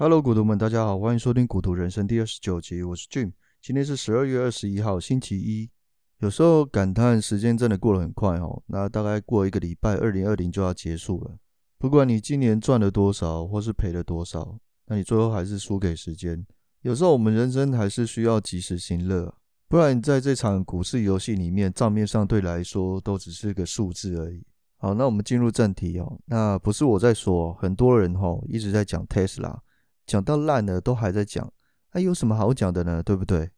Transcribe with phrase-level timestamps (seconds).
[0.00, 3.32] Hello，股徒们，大家好，欢迎收听《股徒人生》第二十九集，我是 Jim。
[3.60, 5.68] 今天是十二月二十一号，星期一。
[6.20, 11.36] 有时候感叹时间真的过得很快哦，那大概过一个礼拜，二零二零就要结束了。
[11.78, 16.46] 不管你今年赚了多少，或是赔了多少，那你最后还是输给时间。
[16.82, 19.34] 有时候我们人生还是需要及时行乐，
[19.66, 24.46] 不然在这场股市游戏里面，账面上对来说都只是个数字而已。
[24.76, 26.20] 好，那我们进入正题哦。
[26.26, 29.58] 那不是我在说，很多人吼一直在讲 Tesla，
[30.08, 31.52] 讲到烂了都还在讲，
[31.92, 33.02] 那有什么好讲的呢？
[33.02, 33.50] 对不对？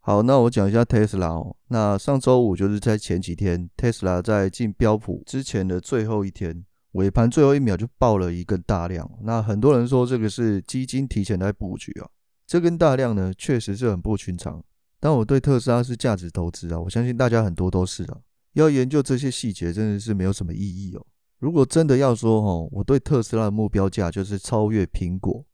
[0.00, 1.56] 好，那我讲一下 Tesla 哦。
[1.68, 9.10] 那上周五就是在前几天，Tesla 在进标普之前的最后一天，尾盘最后一秒就爆了一根大量。
[9.22, 12.08] 那很多人说这个是基金提前在布局啊。
[12.46, 14.62] 这根大量呢，确实是很不寻常。
[15.00, 18.18] 但我对特斯拉是价值投资啊，我相信大家很多都是啊。
[18.52, 21.06] 要研究这些细节，真的是没有什么意义哦。
[21.38, 25.44] 如果真的要说哦，我对特斯拉的目标价就是超越苹果，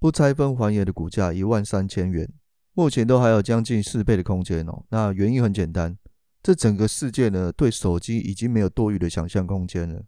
[0.00, 2.26] 不拆分还原的股价一万三千元，
[2.72, 4.82] 目前都还有将近四倍的空间哦。
[4.88, 5.94] 那原因很简单，
[6.42, 10.02] 这整个世界呢，对手机已经没有多余的想象空间了。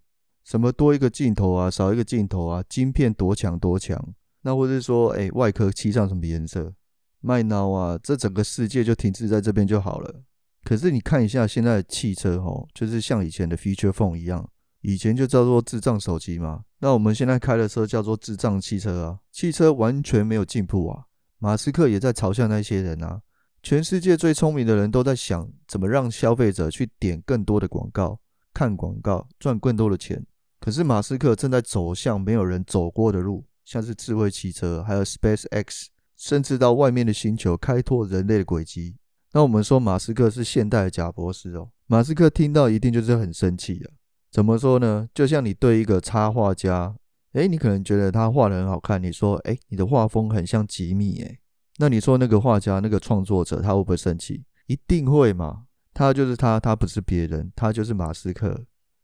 [0.44, 6.72] 什么多一个镜头啊，少一个镜头啊，晶片多强多强，那或者说，哎，外壳漆上什么颜色，
[7.20, 10.22] 卖脑啊，这整个世界就停滞在这边就好了。
[10.64, 14.48] 可是你看一下现在的汽车哦，就是像以前的 Feature Phone 一样，
[14.83, 16.62] 以前就叫做智障手机嘛。
[16.78, 21.06] 那我们现在开的车叫做智障汽车啊，汽车完全没有进步啊。
[21.39, 23.20] 马斯克也在嘲笑那些人啊，
[23.62, 28.20] 全世界最聪明的人都在想怎么让消费者去点更多的广告、
[28.52, 30.24] 看广告、赚更多的钱。
[30.61, 35.86] 可是马斯克正在走向没有人走过的路，像是智慧汽车，还有 SpaceX，
[36.17, 38.96] 甚至到外面的星球开拓人类的轨迹。
[39.33, 43.91] 那我们说马斯克是现代的贾博士哦，马斯克听到一定就是很生气啊。
[44.33, 45.06] 怎么说呢？
[45.12, 46.97] 就像你对一个插画家，
[47.34, 51.39] 诶，你可能觉得他画的很好看，你说，诶，你的画风很像吉米，诶，
[51.77, 54.42] 那你说那个画家、那个创作者，他会不会生气？
[54.69, 55.64] 一定会嘛。
[55.92, 58.58] 他就是他，他不是别人，他就是马斯克，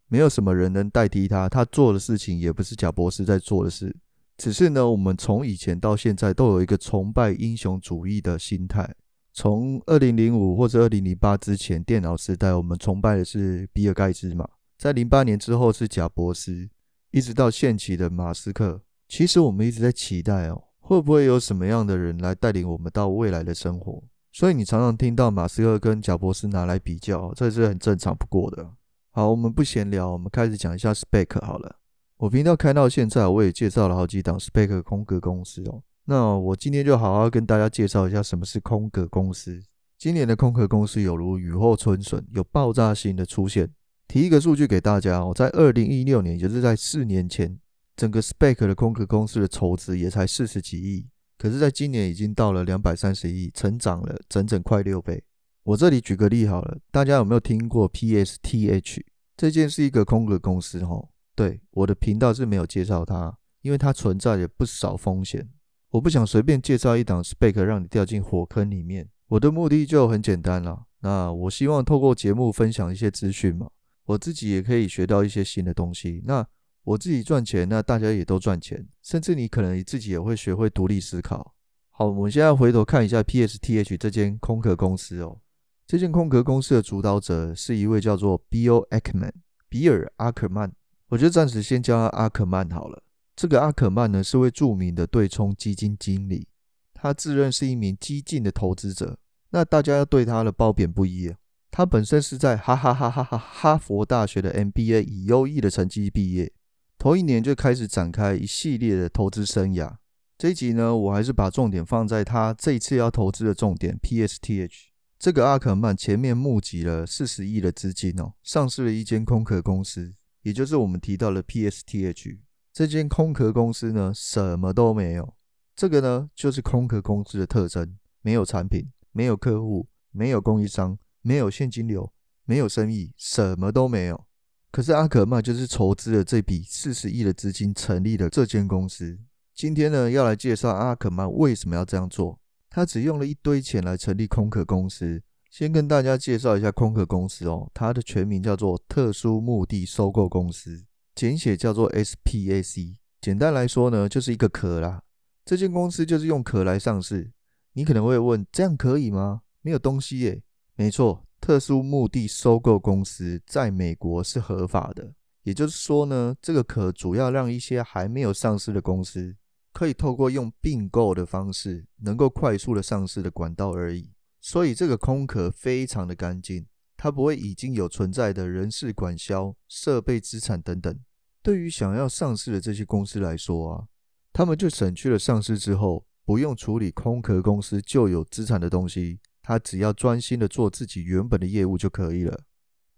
[0.09, 3.95] 没有什么人能代替他，他做的事情也不是贾伯斯在做的事。
[4.39, 8.95] 只是呢，我们从以前到现在都有一个崇拜英雄主义的心态。
[9.35, 14.49] 从二零零五或者二零零八之前，电脑时代，我们崇拜的是比尔盖茨嘛。
[14.79, 16.71] 在零八年之后是贾伯斯，
[17.11, 18.81] 一直到现期的马斯克。
[19.09, 24.01] 其实我们一直在期待哦，会不会有什么样的人来带领我们到未来的生活？
[24.31, 28.71] 所以你常常听到马斯克跟贾伯斯拿来比较，这是很正常不过的。
[29.11, 31.81] 好，我们不闲聊，我们开始讲一下 SPAC 好了。
[32.19, 35.83] 我频道开到现在，我也介绍了好几档 SPAC 空壳公司哦。
[36.05, 39.61] 那我今天就好好跟大家介绍一下什么是空壳公司。
[39.99, 43.69] 今年的空壳公司有如雨后春笋，有爆炸性的出现。
[44.09, 47.59] 提一个数据给大家哦，在二零一六年，也就是在四年前，
[47.95, 55.23] 整个 SPAC 的空壳公司的筹资也才四十几亿，可是在今年已经到了两百三十亿，成长了整整快六倍。
[55.63, 59.03] 我这里举个例好了，大家有没有听过 PSTH？
[59.37, 61.11] 这件是一个空壳公司哦。
[61.37, 65.47] 对，我的频道是没有介绍它，因为它存在着不少风险。
[65.91, 69.09] 我不想随便介绍一档 SPAC 让你掉进火坑里面。
[69.29, 70.87] 我的目的就很简单了。
[71.01, 73.69] 那我希望透过节目分享一些资讯嘛，
[74.09, 76.23] 我自己也可以学到一些新的东西。
[76.25, 76.47] 那
[76.83, 81.55] 我自己赚钱，那大家也都赚钱，甚至你可能自己也会学会独立思考。
[81.91, 85.39] 好，我们现在回头看一下 PSTH 这间空壳公司哦。
[85.87, 89.33] 这间空壳公司的主导者是一位叫做 Bill Ackman，
[89.69, 90.73] 比尔·阿克曼。
[91.09, 93.03] 我就暂时先叫他阿克曼好了。
[93.37, 96.49] 这个阿克曼呢，是位著名的对冲基金经理，
[96.95, 99.19] 他自认是一名激进的投资者。
[99.51, 101.37] 那大家要对他的褒贬不一啊。
[101.71, 106.53] 他本身是在哈哈哈哈哈哈佛大学的 MBA 以优异的成绩毕业，
[106.99, 109.97] 头一年就开始展开一系列的投资生涯。
[110.37, 114.89] 这一集呢，我还是把重点放在他这一次要投资的重点 PSTH。
[115.19, 122.39] 这个阿肯曼前面募集了四十亿的资金哦，上市了一间空壳公司，也就是我们提到的 PSTH。
[122.73, 125.35] 这间空壳公司呢，什么都没有。
[125.75, 132.13] 这个呢，就是空壳公司的特征：没有产品，没有客户，没有供应商，没有现金流，
[132.45, 134.27] 没有生意，什么都没有。
[134.71, 139.19] 可是阿克曼就是筹资了这笔四十亿的资金，成立了这间公司。
[139.55, 142.39] 今天呢，要来介绍阿克曼为什么要这样做。
[142.71, 145.23] 他只用了一堆钱来成立空壳公司。
[145.51, 150.85] 先跟大家介绍一下空壳公司哦，它的全名叫做特殊目的收购公司。
[151.15, 155.03] 简写叫做 SPAC，简单来说呢，就是一个壳啦。
[155.47, 157.33] 这间公司就是用壳来上市。
[157.73, 159.41] 你可能会问，这样可以吗？
[159.63, 160.43] 没有东西耶。
[160.81, 165.13] 没错，特殊目的收购公司在美国是合法的。
[165.43, 169.35] 也就是说呢，这个壳主要让一些还没有上市的公司
[169.73, 174.13] 可以透过用并购的方式，能够快速的上市的管道而已。
[174.41, 176.65] 所以这个空壳非常的干净，
[176.97, 180.97] 它不会已经有存在的人事管销、设备资产等等。
[181.43, 183.89] 对于想要上市的这些公司来说啊，
[184.33, 192.39] 他们就省去了上市之后不用处理空壳公司旧有资产的东西，他只要专心的做自己原本的业务就可以了。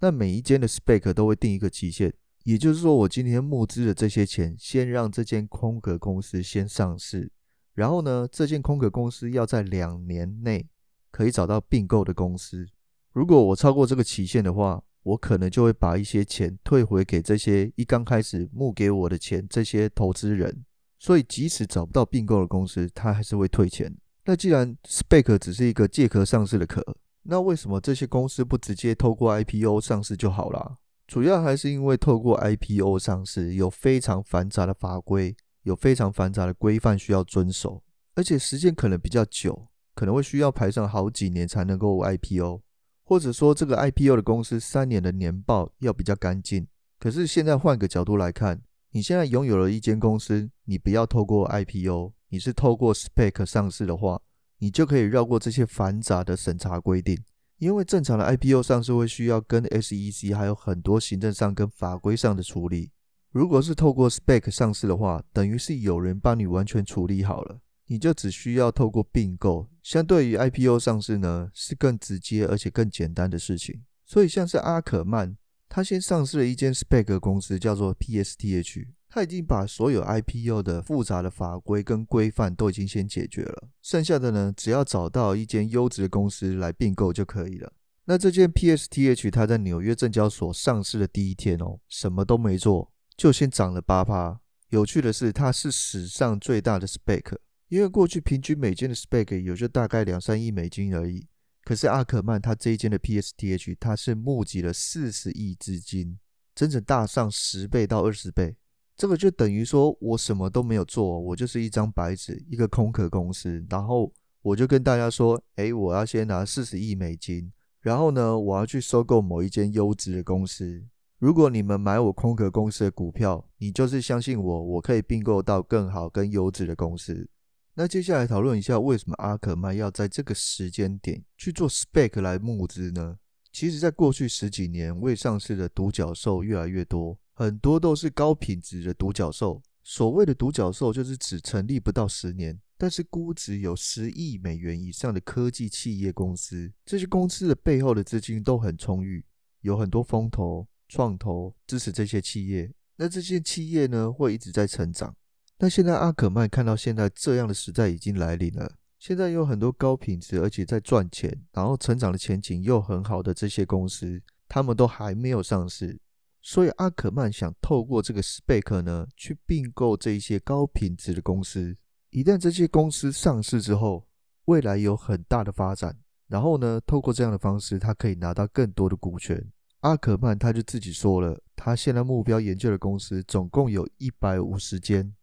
[0.01, 2.13] 那每一间的 SPAC 都会定一个期限。
[2.43, 7.31] 也就是说，我今天募资的这些钱，先让这间空壳公司先上市，
[7.75, 10.67] 然后呢，这间空壳公司要在两年内
[11.13, 12.67] 可以找到并购的公司。
[13.13, 20.65] 如果我超过这个期限的话，我可能就会把一些钱退回给这些一刚开始募给我的钱这些投资人。
[20.99, 23.97] 所以，即使找不到并购的公司，他还是会退钱。
[24.31, 26.81] 那既然 SPAC 只是一个借壳上市的壳，
[27.25, 30.77] 那为什么这些公司不直接透过 IPO 上市就好了？
[31.09, 35.35] 主要还是因为透过 IPO 上市有非常繁杂的法规，
[35.65, 37.83] 有非常繁杂的规范需要遵守，
[38.15, 39.67] 而且时间可能比较久，
[39.97, 42.63] 可能会需要排上好几年才能够 IPO，
[43.03, 46.65] 或者说这个 IPO 的公司三年的年报要比较干净。
[47.01, 54.21] 可是现在换个角度来看，你现在拥有了一间公司，你不要透过 IPO，你是透过 SPAC 上市的话，
[54.59, 57.23] 你就可以绕过这些繁杂的审查规定。
[57.59, 62.91] 因为正常的 IPO 上市会需要跟 SEC 还有很多行政上跟法规上的处理。
[63.31, 69.69] 如果是透过 SPAC 上市的话，等于是有人帮你完全处理好了，你就只需要透过并购。
[69.85, 73.83] 相对于 IPO 上市呢，是更直接而且更简单的事情。
[74.05, 75.37] 所以像是阿可曼，
[75.73, 78.89] 他先上市了一间 SPAC 公司，叫做 PSTH。
[79.09, 87.73] 他已经把所有 IPO 的复杂的法规跟规范都已经先解决了，剩下的呢，只要找到一间优质的公司来并购就可以了。
[88.07, 94.41] 那这间 PSTH 它在纽约证交所上市的第一天哦，什么都没做，就先涨了八趴。
[94.71, 97.37] 有趣的是，它是史上最大的 SPAC，
[97.69, 101.27] 因为过去平均每间的 SPAC 也就大概两三亿美金而已。
[101.71, 106.19] 可是阿可曼他这一间的 PSTH，它是募集了四十亿资金，
[106.53, 108.57] 整整大上十倍到二十倍。
[108.97, 113.65] 这个就等于说，我什么都没有做，我就是一张白纸，一个空壳公司。
[113.71, 114.13] 然后
[114.43, 117.53] 我就跟大家说，哎，我要先拿四十亿美金，
[117.83, 120.85] 然后呢，我要去收购某一间优质的公司。
[121.21, 127.29] 如果你们买我空壳公司的股票，你就是相信我，我可以并购到更好、更优质的公司。
[127.75, 133.19] 那接下来讨论一下，为什么阿可曼要在这个时间点去做 SPAC 来募资呢？
[133.53, 137.19] 其实，在过去十几年，未上市的独角兽越来越多。
[137.33, 139.63] 很多都是高品质的独角兽。
[139.83, 146.71] 所谓的独角兽，就是指成立不到十年，但是估值有十亿美元以上的科技企业公司。
[146.85, 149.25] 这些公司的背后的资金都很充裕，
[149.63, 152.71] 有很多风投、创投支持这些企业。
[152.97, 155.17] 那这些企业呢，会一直在成长。
[155.63, 166.01] 那现在阿可曼看到现在这样的时代已经来临了，现在有很多高品质而且在赚钱，然后成长的前景又很好的这些公司，他们都还没有上市。
[166.41, 171.77] 所以阿可曼想透过这个 SPAC 呢，去并购这一些高品质的公司。
[172.09, 174.07] 一旦这些公司上市之后，
[174.47, 175.95] 未来有很大的发展。
[176.27, 179.47] 然后呢，透过这样的方式，他可以拿到更多的股权。
[179.81, 185.15] 阿可曼他就自己说了，他现在目标研究的公司总共有一百五十间，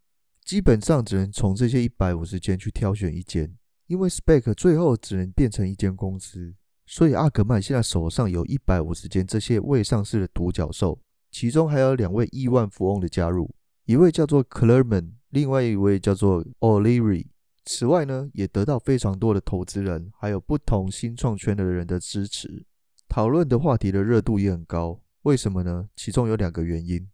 [0.48, 3.54] 基本上只能从这些一百五十间去挑选一间，
[3.86, 6.54] 因为 SPAC 最后只能变成一间公司。
[6.86, 10.98] 所以阿格曼现在手上有一百五十间这些未上市的独角兽。
[11.30, 17.26] 其中还有两位亿万富翁的加入，一位叫做 Clerman，另外一位叫做 O'Leary。
[17.66, 22.64] 此外呢，也得到非常多的投资人，还有不同新创圈的人的支持。
[23.06, 25.02] 讨论的话题的热度也很高。
[25.24, 25.90] 为什么呢？
[25.94, 27.06] 其中有两个原因。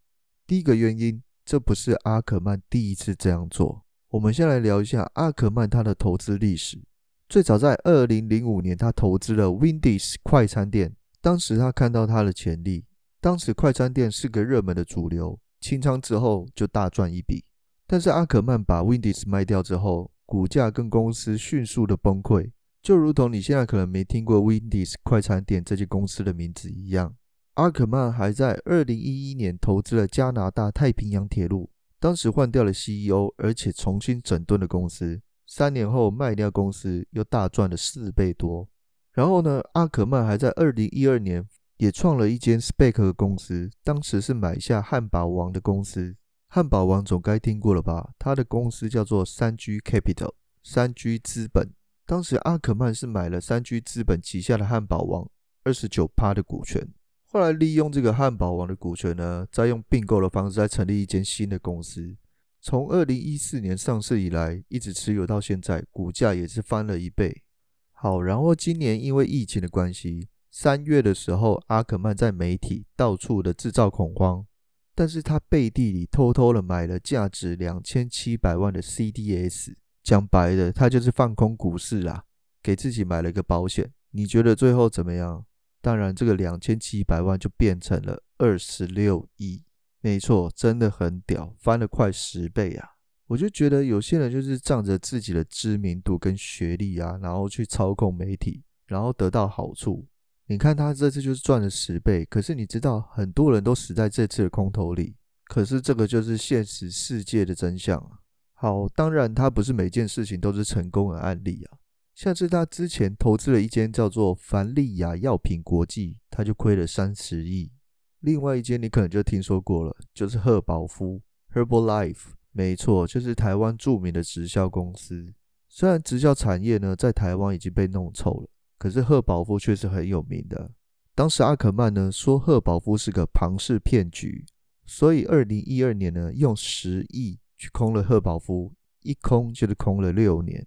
[0.47, 3.85] 第一个原因，这不是阿可曼第一次这样做。
[4.09, 6.83] 我们先来聊一下阿可曼他的投资历史。
[7.29, 12.85] 最早在二零零五年，他投资了 Wendy's 快餐店，当时他看到他的潜力。
[13.21, 17.45] 当时快餐店是个热门的主流，清仓之后就大赚一笔。
[17.87, 22.51] 但是阿可曼把 Wendy's 卖掉之后，股价跟公司迅速的崩溃，
[22.83, 27.15] 就如同你现在可能没听过 Wendy's 快餐店这间公司的名字一样。
[27.55, 35.21] 阿可曼还在二零一一年投资了加拿大太平洋铁路，当时换掉了 CEO，而且重新整顿了公司。
[35.47, 38.69] 三年后卖掉公司，又大赚了四倍多。
[39.13, 41.47] 然后呢，阿可曼还在二零一二年。
[41.79, 46.15] 也创了一间 SPAC 公司，当时是买下汉堡王的公司。
[46.47, 48.13] 汉堡王总该听过了吧？
[48.17, 50.33] 他的公司叫做三 G Capital，
[50.63, 51.69] 三 G 资本。
[52.07, 55.29] 当时阿可曼是买了三 G 资本旗下的汉堡王
[55.65, 56.89] 二十九趴的股权。
[57.35, 62.17] 后来利用这个汉堡王的股权呢，再用并购的方式再成立一间新的公司。
[62.61, 67.43] 从二零一四年上市以来，一直持有到现在，股价也是翻了一倍。
[67.91, 74.47] 好，然后今年因为疫情的关系，三月的时候，阿克曼在媒体到处的制造恐慌，
[74.95, 79.75] 但是他背地里偷偷的买了价值两千七百万的 CDS，
[80.05, 82.27] 讲白了，他就是放空股市啦，
[82.63, 83.91] 给自己买了一个保险。
[84.13, 85.45] 你觉得最后怎么样？
[85.85, 89.63] 当然，这个两千七百万就变成了二十六亿，
[90.01, 92.89] 没错，真的很屌，翻了快十倍啊！
[93.27, 100.07] 我就觉得有些人就是仗着自己的知名度跟学历啊，然后去操控媒体，然后得到好处。
[100.47, 105.15] 你看他这次就是赚了十倍，可是你知道很多人都死在这次的空头里，
[105.45, 108.21] 可是这个就是现实世界的真相啊。
[108.55, 111.77] 好，当然他不是每件事情都是成功的案例啊。
[112.15, 117.73] 像是他之前投资了一间叫做凡利亚药品国际，他就亏了三十亿。
[118.21, 121.21] 另外一间你可能就听说过了，就是赫宝夫
[121.53, 122.35] （Herbalife）。
[122.53, 125.35] 没错，就是台湾著名的直销公司。
[125.69, 130.71] 虽然直销产业呢在台湾已经被弄臭了，可是赫宝夫却是很有名的。
[131.17, 134.47] 当时阿克曼呢说赫宝夫是个庞氏骗局，
[134.87, 140.65] 所以二零一二年呢用十亿去空了赫宝夫，一空就是空了六年。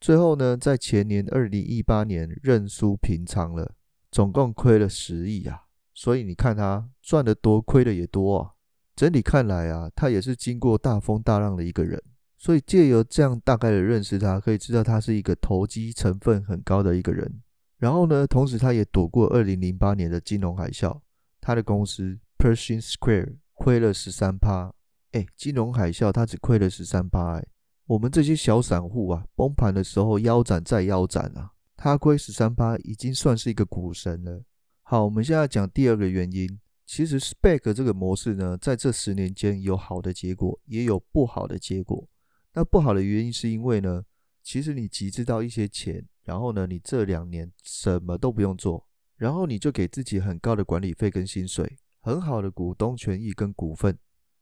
[0.00, 3.74] 最后呢，在前年二零一八年认输平仓了，
[4.10, 5.62] 总共亏了十亿啊！
[5.94, 8.50] 所以你看他赚得多，亏的也多啊。
[8.94, 12.02] 整体看来啊，他也是经过大风大浪的一个人。
[12.38, 17.42] 所以借由这样大概的认识他，可以知道他是一个投机成分很高的一个人。
[17.78, 21.00] 然后呢，同时他也躲过二零零八年的金融海啸，
[21.40, 24.72] 他的公司 Pershing Square 亏了十三趴。
[25.12, 27.46] 哎，金融海啸他只亏了十三趴，哎。
[27.86, 34.42] 我们这些小散户啊，崩盘的时候腰斩再腰斩啊，他亏十三趴，已经算是一个股神了。
[34.82, 42.08] 好，我们现在讲第二个原因，其实 SPAC 这个模式呢，在这十年间有好的结果，也有不好的结果。
[42.54, 44.02] 那不好的原因是因为呢，
[44.42, 53.96] 其实你集资到一些钱，然后呢，你这两年什么都不用做，然后你就给自己很高的管理费跟薪水，很好的股东权益跟股份。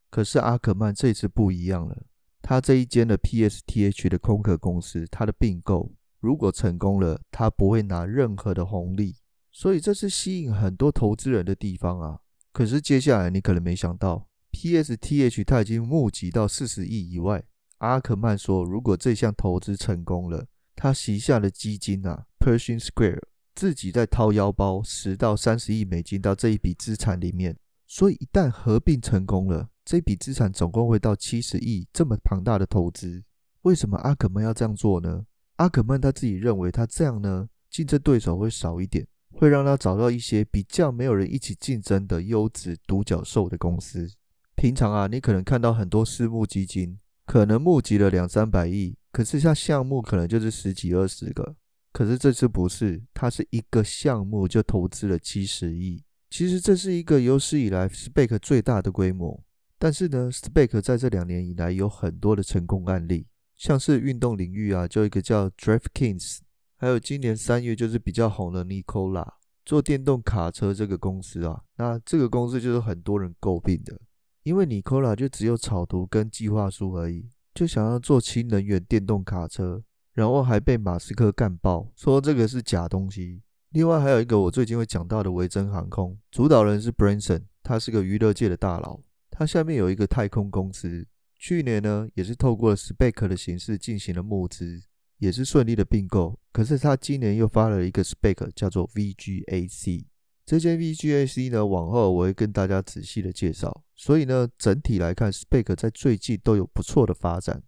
[0.09, 2.07] 可是阿克曼这次不一样了。
[2.47, 9.17] 他这一间的 PSTH 的空壳公司，他的并购如果成功了，他不会拿任何的红利，
[9.51, 12.21] 所以这是吸引很多投资人的地方啊。
[12.53, 17.43] 可是接下来你可能没想到，PSTH 他已经募集到四十亿以外。
[17.79, 20.47] 阿克曼说，如果这项投资成功了，
[20.77, 23.23] 他旗下的基金啊，Pershing Square
[23.55, 29.71] 自己再掏腰包十到三十亿美金到这一笔资产里面，所以一旦合并成功了。
[29.85, 33.23] 这笔资产总共会到七十亿，这么庞大的投资，
[33.63, 35.27] 为什么阿克曼要这样做呢？
[35.57, 44.11] 阿克曼他自己认为，他这样呢，竞争对手会少一点，会让他找到一些比较没有人一起竞争的优质独角兽的公司。
[44.57, 51.55] 平常啊，你可能看到很多私募基金，可能募集了两三百亿，可是像项目可能就是十几二十个，
[51.93, 56.03] 可是这次不是，他是一个项目就投资了七十亿。
[56.31, 59.45] 其实这是一个有史以来 SPAC 最大的规模。
[59.79, 63.27] 但是呢，SPAC 在这两年以来有很多的成功案例，
[63.57, 66.39] 像是运动领域啊，就一个叫 DraftKings，
[66.77, 69.27] 还有今年三月就是比较红的 Nikola
[69.65, 74.01] 做电动卡车这个公司啊，那这个公司就是很多人诟病的，
[74.43, 83.43] 因为 Nikola 就只有草图跟计划书而已，就想要做氢能源电动卡车，然后还被马斯克干爆，说这个是假东西。
[83.71, 89.01] 另外还有一个我最近会讲到的维珍航空，主导人是 Branson，他是个娱乐界的大佬。
[89.37, 91.05] 它下面有一个太空公司，
[91.37, 94.81] 去年呢也是透过 SPAC 的形式进行了募资，
[95.19, 96.39] 也是顺利的并购。
[96.53, 100.05] 可是它今年又发了一个 SPAC，叫做 VGAC。
[100.47, 103.83] 这间 VGAC 呢，往后我会跟大家仔细的介绍。
[103.97, 107.61] 所以呢，整体来看，SPAC 在最近都有不错的发展。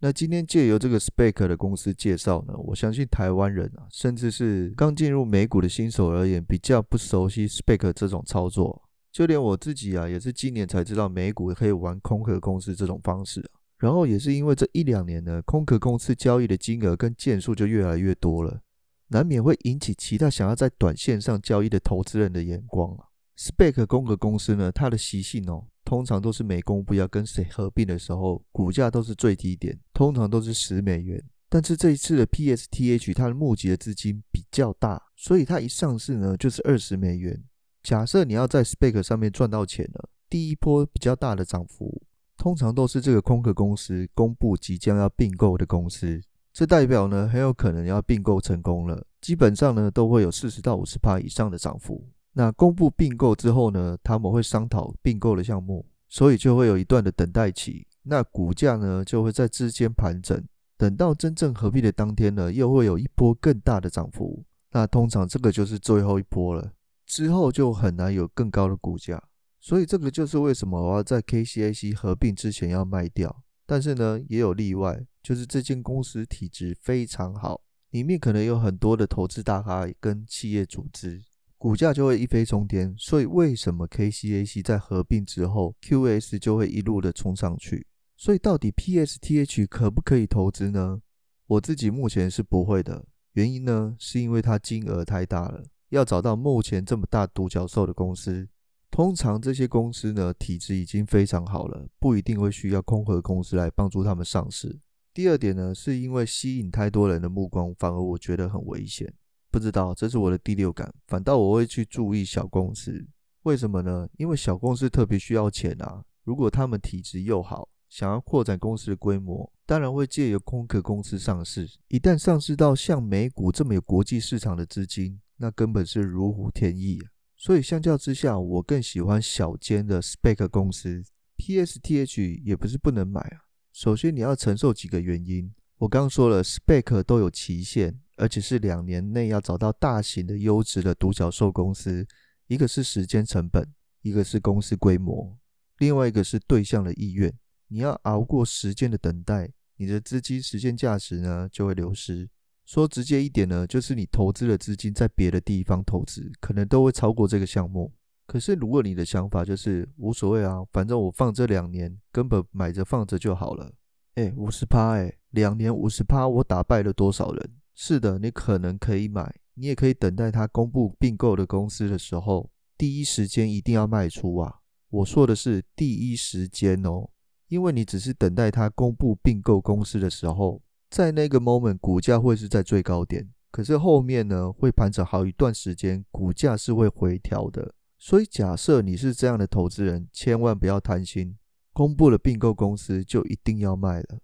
[0.00, 8.82] 那今天借由这个 SPAC 的公司介绍呢，我相信台湾人啊，甚至是刚进入美股的新手而言，比较不熟悉 SPAC 这种操作。
[9.12, 13.60] 就连我自己啊，也是今年才知道美股可以玩空壳公司这种方式啊。
[13.78, 18.62] 然后也是因为这一两年呢，空壳公司交易的金额跟件数就越来越多了，
[19.08, 23.04] 难免会引起其他想要在短线上交易的投资人的眼光啊。
[23.36, 31.22] SPAC 空壳公司呢，它的习性哦，通常都是没公布要跟谁合并的时候，股价都是最低点，通常都是十美元。
[31.48, 37.42] 但是这一次的 PSTH 它的募集的资金比较大，所以它一上市呢，就是二十美元。
[37.82, 42.02] 假设你要在 SPAC 上面赚到钱了，第一波比较大的涨幅，
[42.36, 46.22] 通常都是这个空壳公司公布即将要并购的公司，
[46.52, 52.04] 这代表呢很有可能要并购成功了，基本上呢都会有四十到五十趴以上的涨幅。
[52.34, 57.86] 那公布并购之后呢，他们会商讨并购的项目，所以就会有一段的等待期。
[58.04, 60.42] 那股价呢就会在之间盘整，
[60.76, 64.42] 等到真正合并的当天呢，又会有一波更大的涨幅。
[64.70, 66.72] 那通常这个就是最后一波了，
[67.12, 69.22] 之后就很难有更高的股价。
[69.60, 73.44] 所以这个就是为什么我要在 KCAC 合并之前要卖掉。
[73.66, 81.22] 但是呢，也有例外，就是这间公司体质非常好，里面可能有很多的投资大咖跟企业组织，
[81.58, 82.94] 股价就会一飞冲天。
[82.96, 87.86] 所以为什么 KCAC 在合并之后，QS 就会一路的冲上去？
[88.16, 91.02] 所以到底 PSTH 可不可以投资呢？
[91.46, 93.04] 我自己目前是不会的，
[93.34, 98.48] 原因呢是因为它金额太大了，要找到目前这么大独角兽的公司。
[98.90, 104.80] 通常这些公司呢，体质已经非常好了，不一定会需要空壳公司来帮助他们上市。
[105.12, 109.12] 第二点呢，是因为吸引太多人的目光，反而我觉得很危险。
[109.50, 113.06] 不知道，这是我的第六感，反倒我会去注意小公司。
[113.42, 114.08] 为什么呢？
[114.16, 116.02] 因为小公司特别需要钱啊。
[116.24, 121.70] 如果他们体质又好，想要扩展公司的规模，当然会借由空壳公司上市。
[121.88, 127.10] 一旦上市到像美股这么有国际市场的资金，那根本是如虎添翼啊。
[127.36, 131.02] 所以相较之下，我更喜欢小间的 SPAC 公司。
[131.36, 133.42] PSTH 也不是不能买啊。
[133.72, 135.52] 首先你要承受几个原因。
[135.78, 142.06] 我刚说了，Spec 都有期限，而且是两年内要找到大型的优质的独角兽公司。
[142.46, 143.66] 一个是时间成本，
[144.02, 145.36] 一个是公司规模，
[145.78, 147.34] 另外一个是对象的意愿。
[147.66, 152.28] 你要熬过时间的等待，你的资金时间价值呢就会流失。
[152.64, 157.92] 说直接一点呢，就是你投资的资金在别的地方投资，可能都会超过这个项目。
[158.26, 163.72] 可是如果你的想法就是无所谓啊，反正我放这两年，根本买着放着就好了。
[164.14, 167.50] 哎，五十趴，哎，两年五十趴，我打败了多少人？
[167.74, 174.60] 是的，你可能可以买，你也可以等待他公布并购的公司的时候，第一时间一定要卖出啊！
[174.88, 177.10] 我说的是第一时间哦，
[177.48, 180.62] 因为你只是等待他公布并购公司的时候。
[180.92, 187.72] 在那个 moment，股价会是在最高点，可是后面呢，会盘整好一段时间，股价是会回调的。
[187.98, 191.34] 所以假设你是这样的投资人，千万不要贪心，
[191.72, 194.18] 公布了并购公司就一定要卖了。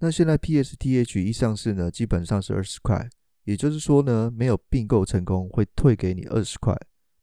[0.00, 3.08] 那现在 PSTH 一上市呢，基本上是二十块，
[3.44, 6.76] 也就是说呢，没有并购成功会退给你二十块，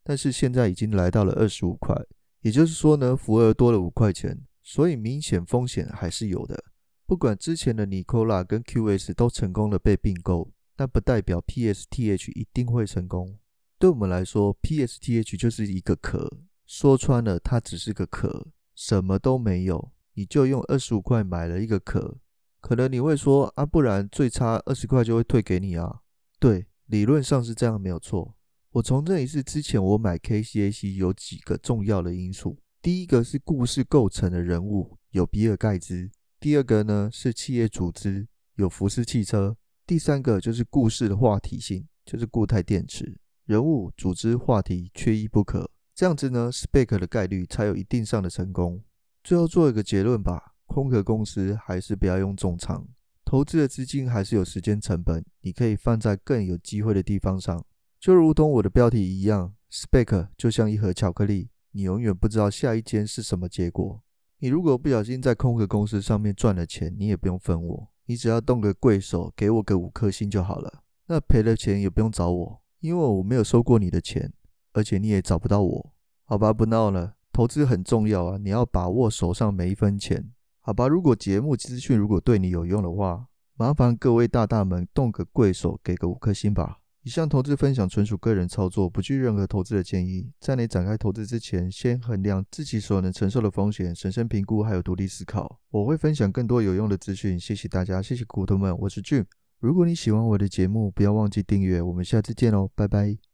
[0.06, 1.94] 但是现在已经来到了二十五块，
[2.40, 6.64] 也就是说呢，浮额多了五块钱，所以明显风险还是有的。
[7.08, 13.38] 不管之前的 Nikola 跟 QS 都成功的被并购，但不代表 PSTH 一定会成功。
[13.78, 19.92] 对我们来说，PSTH 就是一个壳，说穿了，它只是个壳，什么都没有。
[20.16, 22.18] 你就用二十五块买了一个壳，
[22.60, 26.00] 可能你会说啊，不然最差二十块就会退给你啊。
[26.40, 28.36] 对，理论上是这样，没有错。
[28.72, 36.10] 我重申一次，之前我买 KCAC 有几个重要的因素，第一个是故事构成的人物，有比尔盖茨。
[36.46, 38.28] 第二个呢是企业组织，
[38.58, 39.58] 有福斯汽车。
[39.84, 43.18] 第三个就是故事的话题性，就是固态电池。
[43.46, 48.84] 人物、组织、话题缺一不可，这样子呢，SPAC 的概率才有一定上的成功。
[49.24, 52.88] 最后做一个结论吧，空壳公司还是不要用重仓，
[53.26, 57.66] 投资的资金还是有时间成本，你可以放在更有机会的地方上。
[58.00, 64.04] 就如同我的标题一样，SPAC 就像一盒巧克力，你永远不知道下一间是什么结果。
[64.40, 70.84] 你如果不小心在空壳公司上面赚了钱，你也不用分我，你只要动个贵手，给我个五颗星就好了。
[71.08, 74.34] 那赔了钱也不用找我，因为我没有收过你的钱，
[74.74, 75.94] 而且你也找不到我。
[76.26, 80.32] 好吧，不闹了，投资很重要啊，你要把握手上每一分钱。
[80.60, 86.80] 好吧，如果节目资讯如果对你有用的话，麻烦各位大大们动个贵手，给个五颗星吧。
[87.06, 90.28] 以上投资分享纯属个人操作，不具任何投资的建议。
[90.40, 95.60] 在你展开投资之前，先衡量自己所能承受的风险，审慎评估，还有独立思考。
[95.70, 97.40] 我会分享更多有用的资讯。
[97.40, 99.26] 谢谢大家，谢谢股东们，我是 Jim。
[99.60, 101.80] 如果你喜欢我的节目，不要忘记订阅。
[101.80, 103.16] 我们下次见喽，拜拜。